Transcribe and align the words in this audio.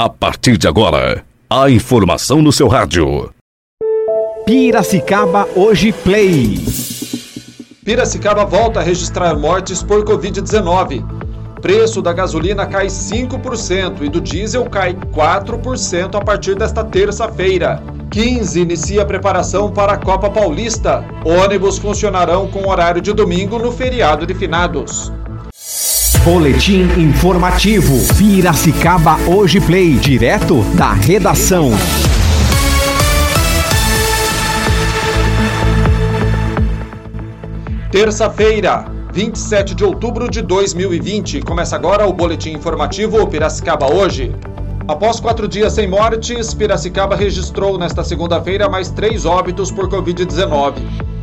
A 0.00 0.08
partir 0.08 0.56
de 0.56 0.68
agora, 0.68 1.24
a 1.50 1.68
informação 1.68 2.40
no 2.40 2.52
seu 2.52 2.68
rádio. 2.68 3.34
Piracicaba 4.46 5.48
Hoje 5.56 5.90
Play. 5.90 6.64
Piracicaba 7.84 8.44
volta 8.44 8.78
a 8.78 8.82
registrar 8.84 9.36
mortes 9.36 9.82
por 9.82 10.04
Covid-19. 10.04 11.04
Preço 11.60 12.00
da 12.00 12.12
gasolina 12.12 12.64
cai 12.64 12.86
5% 12.86 14.02
e 14.02 14.08
do 14.08 14.20
diesel 14.20 14.70
cai 14.70 14.94
4% 14.94 16.14
a 16.14 16.24
partir 16.24 16.54
desta 16.54 16.84
terça-feira. 16.84 17.82
15 18.08 18.60
inicia 18.60 19.02
a 19.02 19.04
preparação 19.04 19.68
para 19.68 19.94
a 19.94 19.98
Copa 19.98 20.30
Paulista. 20.30 21.04
Ônibus 21.24 21.76
funcionarão 21.76 22.46
com 22.46 22.68
horário 22.68 23.02
de 23.02 23.12
domingo 23.12 23.58
no 23.58 23.72
feriado 23.72 24.24
de 24.24 24.32
finados. 24.32 25.12
Boletim 26.24 26.82
informativo. 26.98 27.94
Piracicaba 28.16 29.16
Hoje 29.26 29.60
Play. 29.60 29.94
Direto 29.94 30.62
da 30.74 30.92
redação. 30.92 31.70
Terça-feira, 37.90 38.84
27 39.12 39.74
de 39.74 39.84
outubro 39.84 40.28
de 40.28 40.42
2020. 40.42 41.40
Começa 41.42 41.76
agora 41.76 42.06
o 42.06 42.12
boletim 42.12 42.52
informativo 42.52 43.26
Piracicaba 43.26 43.90
Hoje. 43.90 44.34
Após 44.86 45.20
quatro 45.20 45.48
dias 45.48 45.72
sem 45.72 45.88
mortes, 45.88 46.52
Piracicaba 46.52 47.16
registrou 47.16 47.78
nesta 47.78 48.04
segunda-feira 48.04 48.68
mais 48.68 48.90
três 48.90 49.24
óbitos 49.24 49.70
por 49.70 49.88
Covid-19. 49.88 50.74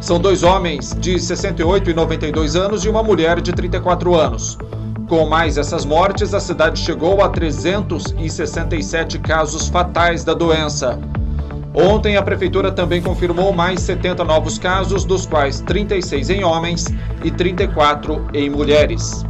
São 0.00 0.18
dois 0.18 0.42
homens 0.42 0.94
de 0.98 1.18
68 1.18 1.90
e 1.90 1.94
92 1.94 2.56
anos 2.56 2.84
e 2.84 2.88
uma 2.88 3.02
mulher 3.02 3.40
de 3.40 3.52
34 3.52 4.14
anos. 4.14 4.58
Com 5.10 5.26
mais 5.26 5.58
essas 5.58 5.84
mortes, 5.84 6.32
a 6.34 6.38
cidade 6.38 6.78
chegou 6.78 7.20
a 7.20 7.28
367 7.28 9.18
casos 9.18 9.66
fatais 9.66 10.22
da 10.22 10.34
doença. 10.34 11.00
Ontem, 11.74 12.16
a 12.16 12.22
Prefeitura 12.22 12.70
também 12.70 13.02
confirmou 13.02 13.52
mais 13.52 13.80
70 13.80 14.22
novos 14.22 14.56
casos, 14.56 15.04
dos 15.04 15.26
quais 15.26 15.62
36 15.62 16.30
em 16.30 16.44
homens 16.44 16.84
e 17.24 17.30
34 17.32 18.24
em 18.32 18.48
mulheres. 18.48 19.24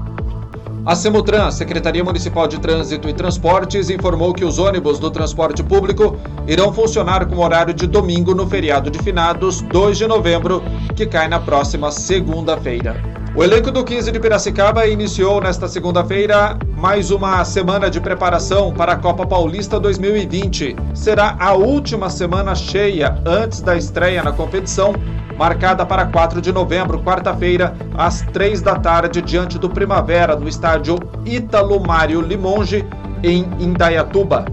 A 0.84 0.95
Semutran, 0.95 1.51
Secretaria 1.51 2.05
Municipal 2.05 2.47
de 2.47 2.61
Trânsito 2.61 3.08
e 3.08 3.14
Transportes, 3.14 3.89
informou 3.89 4.34
que 4.34 4.45
os 4.45 4.58
ônibus 4.58 4.98
do 4.98 5.11
transporte 5.11 5.62
público 5.62 6.19
irão 6.47 6.75
funcionar 6.75 7.25
com 7.25 7.39
horário 7.39 7.73
de 7.73 7.86
domingo 7.86 8.34
no 8.34 8.47
feriado 8.47 8.91
de 8.91 8.98
finados 8.98 9.62
2 9.62 9.97
de 9.97 10.06
novembro, 10.06 10.62
que 10.95 11.06
cai 11.06 11.27
na 11.27 11.41
próxima 11.41 11.91
segunda-feira. 11.91 13.20
O 13.33 13.45
elenco 13.45 13.70
do 13.70 13.84
15 13.84 14.11
de 14.11 14.19
Piracicaba 14.19 14.89
iniciou 14.89 15.41
nesta 15.41 15.69
segunda-feira 15.69 16.59
mais 16.77 17.12
uma 17.12 17.45
semana 17.45 17.89
de 17.89 18.00
preparação 18.00 18.73
para 18.75 18.95
a 18.95 18.97
Copa 18.97 19.25
Paulista 19.25 19.78
2020. 19.78 20.75
Será 20.92 21.36
a 21.39 21.53
última 21.53 22.11
semana 22.11 22.56
cheia 22.56 23.23
antes 23.25 23.61
da 23.61 23.77
estreia 23.77 24.20
na 24.20 24.33
competição, 24.33 24.95
marcada 25.39 25.86
para 25.86 26.06
4 26.06 26.41
de 26.41 26.51
novembro, 26.51 27.05
quarta-feira, 27.05 27.73
às 27.97 28.20
3 28.20 28.62
da 28.62 28.75
tarde, 28.75 29.23
diante 29.23 29.61
do 29.61 29.70
Primavera, 29.70 30.34
no 30.34 30.48
estádio 30.48 30.98
Ítalo 31.25 31.81
Mário 31.81 32.20
Limonge, 32.20 32.84
em 33.23 33.48
Indaiatuba. 33.61 34.45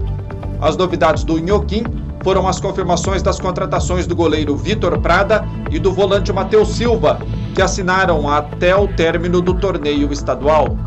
As 0.60 0.76
novidades 0.76 1.24
do 1.24 1.36
Inhoquim 1.36 1.82
foram 2.22 2.46
as 2.46 2.60
confirmações 2.60 3.22
das 3.22 3.40
contratações 3.40 4.06
do 4.06 4.14
goleiro 4.14 4.56
Vitor 4.56 4.98
Prada 5.00 5.44
e 5.70 5.78
do 5.78 5.92
volante 5.92 6.32
Matheus 6.32 6.68
Silva, 6.76 7.18
que 7.58 7.62
assinaram 7.62 8.30
até 8.30 8.76
o 8.76 8.86
término 8.86 9.42
do 9.42 9.52
torneio 9.52 10.12
estadual. 10.12 10.78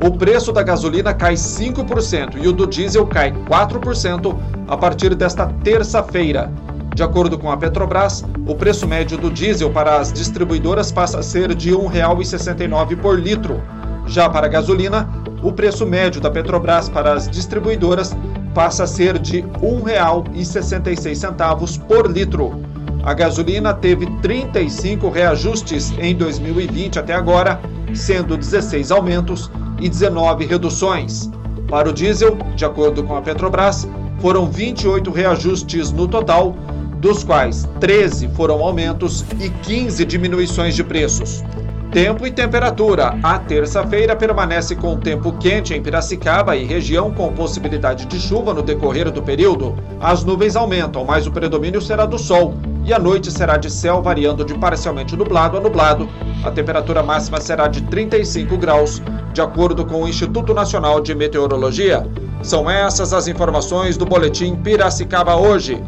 O 0.00 0.16
preço 0.16 0.52
da 0.52 0.62
gasolina 0.62 1.12
cai 1.12 1.34
5% 1.34 2.36
e 2.40 2.46
o 2.46 2.52
do 2.52 2.64
diesel 2.64 3.04
cai 3.08 3.32
4% 3.32 4.38
a 4.68 4.76
partir 4.76 5.16
desta 5.16 5.48
terça-feira. 5.64 6.48
De 6.94 7.02
acordo 7.02 7.36
com 7.36 7.50
a 7.50 7.56
Petrobras, 7.56 8.24
o 8.46 8.54
preço 8.54 8.86
médio 8.86 9.18
do 9.18 9.32
diesel 9.32 9.72
para 9.72 9.96
as 9.96 10.12
distribuidoras 10.12 10.92
passa 10.92 11.18
a 11.18 11.24
ser 11.24 11.56
de 11.56 11.70
R$ 11.70 11.76
1,69 11.76 12.96
por 13.00 13.18
litro. 13.18 13.60
Já 14.06 14.30
para 14.30 14.46
a 14.46 14.50
gasolina, 14.50 15.08
o 15.42 15.50
preço 15.50 15.84
médio 15.84 16.20
da 16.20 16.30
Petrobras 16.30 16.88
para 16.88 17.14
as 17.14 17.28
distribuidoras 17.28 18.16
passa 18.54 18.84
a 18.84 18.86
ser 18.86 19.18
de 19.18 19.40
R$ 19.40 19.46
1,66 19.60 21.80
por 21.80 22.08
litro. 22.08 22.71
A 23.04 23.14
gasolina 23.14 23.74
teve 23.74 24.06
35 24.22 25.10
reajustes 25.10 25.92
em 25.98 26.14
2020 26.14 27.00
até 27.00 27.14
agora, 27.14 27.60
sendo 27.92 28.36
16 28.36 28.92
aumentos 28.92 29.50
e 29.80 29.88
19 29.88 30.46
reduções. 30.46 31.28
Para 31.68 31.90
o 31.90 31.92
diesel, 31.92 32.38
de 32.54 32.64
acordo 32.64 33.02
com 33.02 33.16
a 33.16 33.22
Petrobras, 33.22 33.88
foram 34.20 34.48
28 34.48 35.10
reajustes 35.10 35.90
no 35.90 36.06
total, 36.06 36.54
dos 36.98 37.24
quais 37.24 37.68
13 37.80 38.28
foram 38.28 38.62
aumentos 38.62 39.24
e 39.40 39.48
15 39.48 40.04
diminuições 40.04 40.76
de 40.76 40.84
preços. 40.84 41.42
Tempo 41.90 42.24
e 42.24 42.30
temperatura. 42.30 43.18
A 43.22 43.38
terça-feira 43.38 44.14
permanece 44.14 44.76
com 44.76 44.96
tempo 44.96 45.32
quente 45.32 45.74
em 45.74 45.82
Piracicaba 45.82 46.56
e 46.56 46.64
região 46.64 47.12
com 47.12 47.32
possibilidade 47.32 48.06
de 48.06 48.20
chuva 48.20 48.54
no 48.54 48.62
decorrer 48.62 49.10
do 49.10 49.22
período. 49.22 49.74
As 50.00 50.24
nuvens 50.24 50.54
aumentam, 50.54 51.04
mas 51.04 51.26
o 51.26 51.32
predomínio 51.32 51.82
será 51.82 52.06
do 52.06 52.18
sol. 52.18 52.54
E 52.84 52.92
a 52.92 52.98
noite 52.98 53.30
será 53.30 53.56
de 53.56 53.70
céu 53.70 54.02
variando 54.02 54.44
de 54.44 54.54
parcialmente 54.54 55.16
nublado 55.16 55.56
a 55.56 55.60
nublado. 55.60 56.08
A 56.44 56.50
temperatura 56.50 57.02
máxima 57.02 57.40
será 57.40 57.68
de 57.68 57.80
35 57.82 58.56
graus, 58.56 59.00
de 59.32 59.40
acordo 59.40 59.84
com 59.86 60.02
o 60.02 60.08
Instituto 60.08 60.52
Nacional 60.52 61.00
de 61.00 61.14
Meteorologia. 61.14 62.04
São 62.42 62.68
essas 62.68 63.12
as 63.12 63.28
informações 63.28 63.96
do 63.96 64.04
Boletim 64.04 64.56
Piracicaba 64.56 65.36
hoje. 65.36 65.80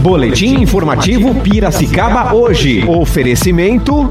Boletim 0.00 0.60
informativo 0.60 1.34
Piracicaba 1.36 2.34
hoje. 2.34 2.84
Oferecimento. 2.88 4.10